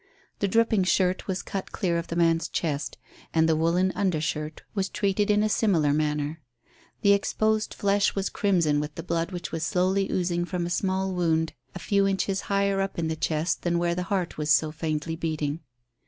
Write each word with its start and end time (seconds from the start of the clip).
The 0.39 0.47
dripping 0.47 0.83
shirt 0.85 1.27
was 1.27 1.43
cut 1.43 1.71
clear 1.71 1.99
of 1.99 2.07
the 2.07 2.15
man's 2.15 2.47
chest, 2.49 2.97
and 3.35 3.47
the 3.47 3.55
woollen 3.55 3.91
under 3.93 4.19
shirt 4.19 4.63
was 4.73 4.89
treated 4.89 5.29
in 5.29 5.43
a 5.43 5.47
similar 5.47 5.93
manner. 5.93 6.41
The 7.03 7.13
exposed 7.13 7.75
flesh 7.75 8.15
was 8.15 8.27
crimson 8.29 8.79
with 8.79 8.95
the 8.95 9.03
blood 9.03 9.31
which 9.31 9.51
was 9.51 9.63
slowly 9.63 10.11
oozing 10.11 10.43
from 10.45 10.65
a 10.65 10.71
small 10.71 11.13
wound 11.13 11.53
a 11.75 11.77
few 11.77 12.07
inches 12.07 12.41
higher 12.49 12.81
up 12.81 12.97
in 12.97 13.09
the 13.09 13.15
chest 13.15 13.61
than 13.61 13.77
where 13.77 13.93
the 13.93 14.01
heart 14.09 14.39
was 14.39 14.49
so 14.49 14.71
faintly 14.71 15.15
beating. 15.15 15.59